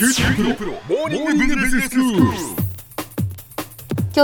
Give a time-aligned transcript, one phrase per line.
[0.00, 0.08] 今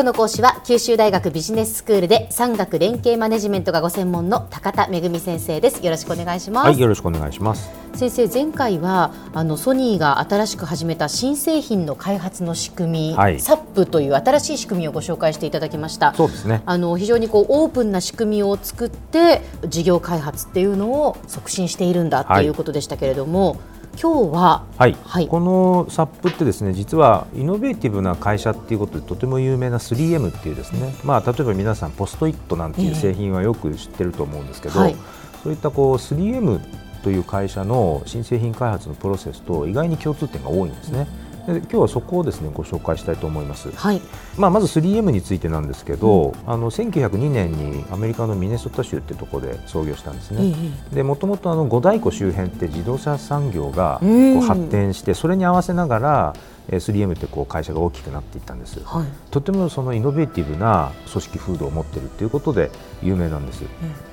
[0.01, 5.85] 日の講師は九州大学ビジネススクールで産学連携マネジメントがご専門の高田恵先生です。
[5.85, 7.71] よろしくお願いします、はい、よろしくお願いします。
[7.95, 13.39] 先生前回はあのソニーが新しく始めた新製品の開発の仕組み、はい。
[13.39, 16.15] サップという新しい仕組みをご紹介していただきました。
[16.15, 16.63] そうですね。
[16.65, 23.59] あの非常にこうオープンな仕組みを作って事業開発っていうのを促進しているんだっていうことでしたけれども、
[24.01, 25.29] 今日ははい、はい。
[25.29, 34.97] このサップってですね実はイノベーティブな会社っていうことでとても有名な 3M っていうですね、まあ例えば皆さんポストイットなんていう製品はよく知ってると思うんですけど、はい。
[35.43, 36.61] そういったこう 3M
[37.03, 41.07] という会社の新製品開発のプロセスと意外に共通点が多いんですね。
[41.47, 43.71] で今日はそこをですねご紹介したいと思います。
[43.73, 44.01] はい
[44.37, 50.55] まあ、まず 3M についてなんですけど、あの1902年にアメリカのミネソタ州ってところで創業したんですね。
[50.93, 56.35] でもともとあの五大湖周辺って自動車産業がこうんう発展してそれに合わせながら
[56.69, 58.81] えー 3M ってこう会社が大きくなっていったんです。
[58.85, 62.71] はいとてもそのイノベーティブな組織風土を持っているということで
[63.03, 63.63] 有名なんです。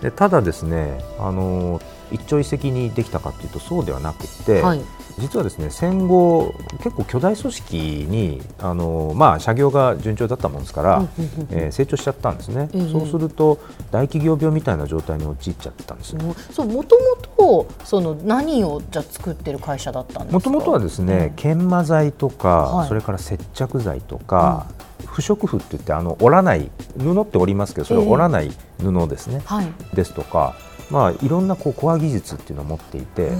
[0.01, 1.81] でただですね、あの
[2.11, 4.81] 一朝一夕にできたかというとそうではなくて、はい。
[5.19, 7.77] 実はですね戦後結構巨大組織
[8.09, 12.69] にあのまあ社業が順調だったもんですから、うんうんうんえー成長しちゃったんですね。
[12.73, 12.91] ええ。
[12.91, 13.59] そうすると
[13.91, 16.15] 大企業病みたいな状態に陥っちゃってたんです。
[16.15, 20.33] もそうもともとその何をじゃあ作ってる会社だったんですか？
[20.33, 22.87] もともとはですね、研磨剤とか、はい。
[22.87, 24.67] それから接着剤とか、
[25.05, 29.67] 不織布って言ってあの折らない布って織りますけどそれを折らない布ですね、はい。
[29.93, 30.55] ですとか、
[30.89, 33.31] まあ、いろんなこうコア技術っていうのを持っていて、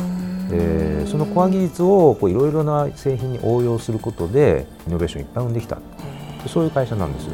[0.50, 5.78] でそのコア技術をこういろいろな製品に応用することでイノベーションをいっぱい生んできた。
[6.48, 7.26] そういう会社なんです。
[7.26, 7.34] よ。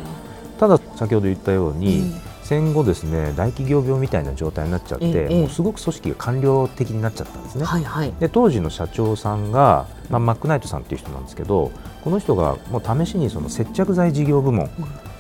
[0.60, 2.22] ただ先ほど言ったように、うん。
[2.50, 7.64] 戦後ですね大企業病みたいな状態になっちゃって、ええもうすごく組織が官僚的になっちゃったんですね。
[7.64, 8.12] はいはい。
[8.20, 11.72] で当時の社長さんが、まあ、マックナイトさんっていう人なんですけど
[12.04, 14.68] この人がもう試しにその接着剤事業部門、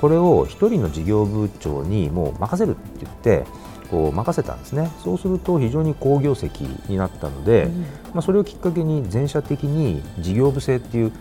[0.02, 3.46] これを一人の事業部長にもう任せるって言って
[3.90, 4.92] こう任せたんですね。
[5.04, 7.70] そうすると非常に好業績になったので、
[8.14, 11.12] まあ、それをきっかけに全社的に事業部制っていう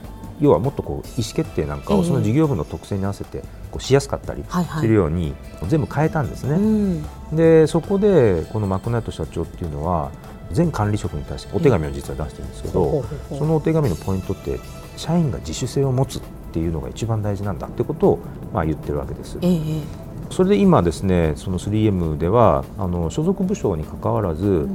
[0.40, 4.82] 要はもっとこう意思決定なんかええをその事業部の特性に合わせてこうしやすかったりはいはい。
[4.82, 5.34] するように
[5.66, 6.54] 全部変えたんですね。
[6.54, 7.36] うん。
[7.36, 10.10] でそこでこのマクナイト社長っていうのは
[10.52, 14.58] 全管理職に対してお手紙を実は出してるんですけどそのお手紙のポイントって
[14.96, 18.18] 社員が自主性を持つっていうのが一番大事なんだってことを
[18.52, 19.38] まあ言ってるわけです。
[19.42, 24.68] ええそれで今ですねその 3M ではあの所属部署に関わらず、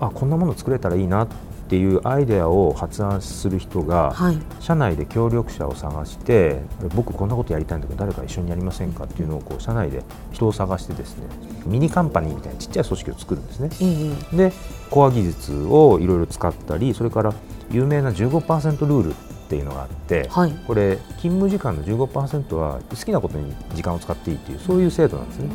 [0.00, 1.28] あこんなもの作れたらいいなっ
[1.68, 4.38] ていうアイデアを発案する人が、はい。
[4.60, 6.60] 社内で協力者を探して
[6.94, 10.02] 僕こんなことやりたいんだけど誰か一緒にやりませんかっていうのをこう社内で
[10.32, 11.26] 人を探してですね
[11.66, 13.70] ミニカンパニーみたいなちっちゃい組織を作るんですね。
[13.80, 14.52] ええで
[14.90, 17.34] コア技術をいろいろ使ったりそれから
[17.70, 19.14] 有名な15%ルールっ
[19.48, 20.52] ていうのがあって、はい。
[20.66, 25.48] これ勤務時間の15%は好きなことに時間を使っていいっていうそういう制度なんですね。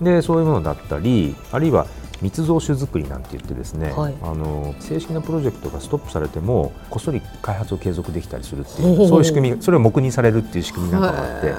[0.00, 1.86] でそういうものだったりあるいは
[2.22, 4.14] 密造酒作りなんて言ってですね、はい。
[4.22, 11.54] あの正式なプロジェクトがストップされてもこっそり開発を継続できたりするっていほうそういう仕組みそれを黙認されるっていう仕組みなんかもあって。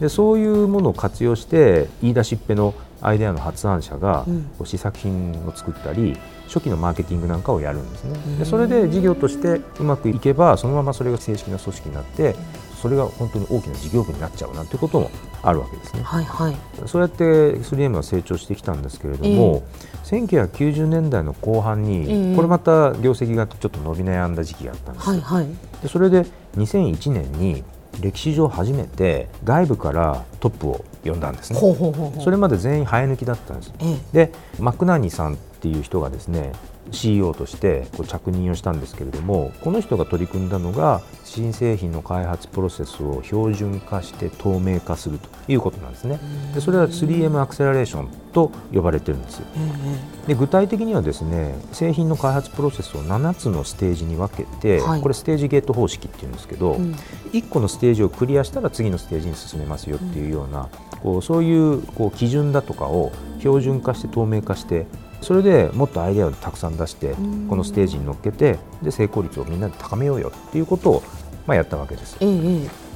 [0.00, 4.26] でそういうものを活用して言い出しっぺのアイデアの発案者が
[4.64, 8.18] 試作品を作ったり初期のマーケティングなんかをやるんですね。
[8.38, 12.34] でそれで事業としてうまくいけばそのままそれが正式な組織になって
[12.80, 15.10] それが本当に大きな事業部になっちゃうなんていうことも
[15.42, 16.02] あるわけですね。
[16.02, 16.56] はいはい。
[16.86, 19.62] そうやって 3M は成長してきたんですけれども、
[20.04, 22.30] 1990年代の後半ええ。
[22.30, 25.48] にこれまた業績がちょっと伸び悩んだ時期があったんです、はいはい。
[25.82, 26.24] でそれで
[26.56, 27.62] 2001年に
[28.00, 31.58] 歴史上初めて外部からトップを呼んだんですね。
[32.22, 33.72] それまで全員生え抜きだったんです。
[33.80, 34.26] ええ。
[34.26, 36.52] でマックナーニさんっていう人がですね
[36.90, 46.18] CEO としてこう着任をしたんですけれどもこの人が取り組んだのが新製品の開発プロセスを標準化して透明化するということなんですね。
[46.54, 49.42] でそれは 3M アクセラレーションと呼ばれてるんです
[50.26, 55.02] で具体的にはですね製品の開発プロセスを7つのステージに分けて、はい。
[55.02, 56.94] これステージゲート方式っていうんですけど、うん。
[57.32, 60.68] 1個のステージをクリアしたら次のステージに進めますよっていうような、
[61.02, 64.86] こうそういうこう基準だとかを標準化して透明化して
[65.20, 71.02] それでもっとアイデアをたくさん出してうんこのステージに乗っけてで成功率をみんなで高めようよっていうことを、
[71.46, 72.16] まあ、やったわけです。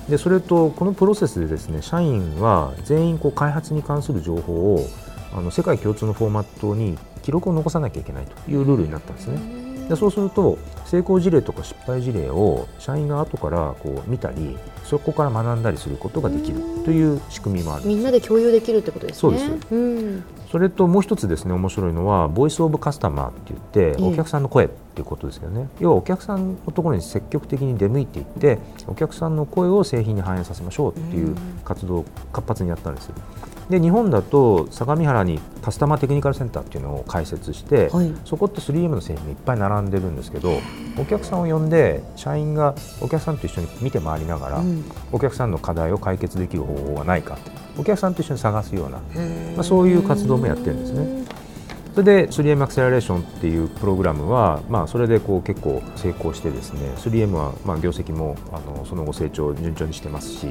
[0.09, 4.87] でそれとこのプロセスでですね社員は全員こう開発に関する情報を
[5.33, 9.64] あの世界共通のフォーマットに記録を残さなきゃいけないというルールになったんですね。
[9.89, 19.21] でそうすると成功事例とか失敗事例を社員が後からこう見たりそこから学んだりすることができるという仕組みもあるみんなで共有できるってことですね。
[19.21, 19.75] そうです。
[19.75, 24.05] うん、それともう一つですね面白いのはボイスオブカスタマーって言ってええ。
[24.05, 31.35] お客さんの声っていうことですよね、要はお客さんのところに積極的に出向いていってお客さんの声を製品に反映させましょうっていう
[31.65, 33.11] 活動を活発にやったんです
[33.71, 38.13] で日本だと相模原にカスタマーテクニカルセンターっていうのを開設して、はい。
[38.25, 40.61] そこって 3M の製品がいっぱい並んでるんですけど
[40.99, 44.85] お客さんを呼んで社員がお客さんと一緒に見て回りながら、うん。
[45.13, 47.39] お客さんの課題を解決できる方法がないか
[47.79, 48.99] お客さんと一緒に探すような、
[49.57, 51.25] まあ、そういう活動もやってるんですね。
[51.95, 60.49] それで 3M アクセラレーションっていうプログラムは、まあ、それでこう結構成功してですね 3M はまあ業績もあのその後成長を順調にしてますし、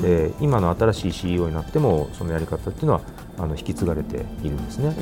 [0.00, 3.02] で今の新しい CEO になってもそのやり方っていうのは
[3.36, 4.94] あの引き継がれているんですね。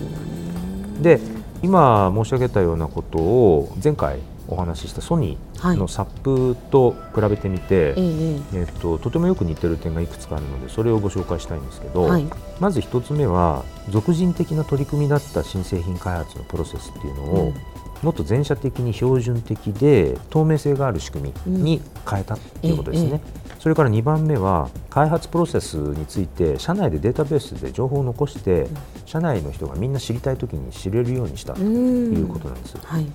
[1.00, 1.20] で
[1.62, 4.18] 今申し上げたようなことを前回
[4.48, 12.26] お話ししたソニーのサップと比べてみて、えええっと、とてもよく似てる点がいくつかあるのでそれをご紹介したいんですけど、はい。
[12.60, 17.54] まず一つ目は俗人的な取り組みだった新製品開発のプロセスっていうのを、うん。
[18.02, 23.20] もっと全社的に標準的で透明性がある仕組みに変えたっていうことですね。
[23.58, 28.66] それから2番目は開発プロセスについて社内でデータベースで情報を残して、
[29.06, 32.76] 社内の人がみんな知りたいときに知れるようにしたということなんです。
[32.84, 33.06] はい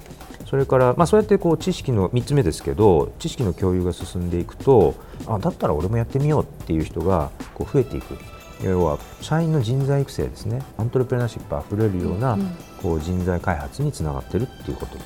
[0.50, 4.96] それから、まあ、そうやってこう知識の3つ目ですけど知識の共有が進んでいくと
[5.28, 8.18] あだったら俺もやってみようっていう人がこう増えていく。
[8.62, 10.62] 要は社員の人材育成ですね。
[10.78, 12.38] アントレプレナーシップあふれるような
[12.81, 14.98] こう人材開発につながってるっていうこと、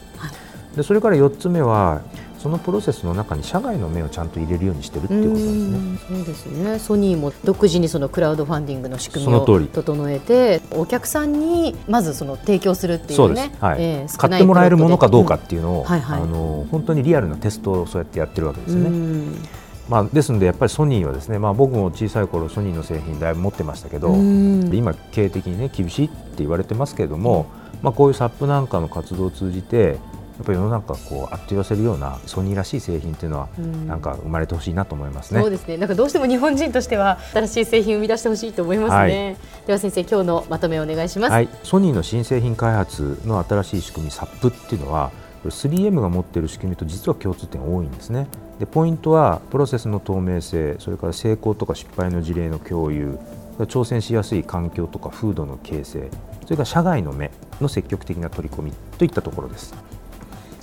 [0.76, 2.02] でそれから4つ目は
[2.44, 6.18] そのプロセスの中に社外の目をちゃんと入れるようにしてるっていうことなんですね。
[6.18, 6.80] うんそうですね。
[6.80, 13.48] ソニーも独自にそのクラウドファンディングの仕組みを整えて、お客さんにまずその提供するっていそううです。
[13.48, 13.82] ね、、はい。
[13.82, 16.22] ええ買ってもらえるものかどうかっていうのを、うんはいはい。
[16.22, 19.64] あの本当にリアルなテストをそうやってやってるわけです少よね。
[19.88, 24.70] まあ、ですのでやっぱりソニーはですね、まあ、僕も小さい頃ソニーの製品だいぶ持ってましたけど、うん。
[24.74, 27.46] 今経営的にね厳しいって言われてますけれども、
[27.82, 29.98] まあ、こういうサップなんかの活動を通じて
[30.38, 35.42] やっぱり世の中をこうあっと言わせるようなソニーらしい製品っていうのは、んなんか生まれてほしいなと思いますね。
[35.42, 35.78] そうですね。
[35.78, 39.26] なんかどうしても日本人としては新しい製品を生み出してほしいと思いますね。
[39.26, 41.32] はいでは先生今日のまとめをお願いします。
[41.32, 45.12] はい、ソニーの新製品開発の新しい仕組み SAP っていうのは
[45.44, 48.28] これ 3M が持っている仕組みと実は共通点多いんですね
[48.60, 53.20] でポイントはプロセスの透明性それから成功とか失敗の事例の共有
[53.60, 56.10] 挑戦しやすい環境とか風土の形成
[56.44, 57.30] それから社外の目
[57.60, 59.76] の積極的な取り組みといったところです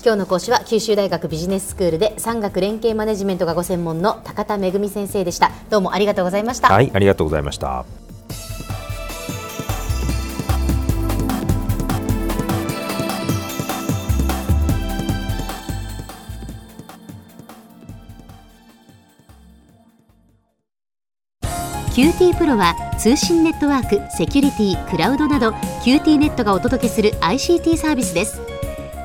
[0.02, 5.50] 今日の講師は九州大学ビジネススクールで産学連携マネジメントがご専門の高田恵先生でした。
[5.68, 6.68] どうもありがとうございました。
[6.68, 7.84] はいありがとうございました
[21.94, 25.50] QT プロは通信ネットワーク、セキュリティ、クラウドなど
[25.84, 28.49] QT ネットがお届けする ICT サービスです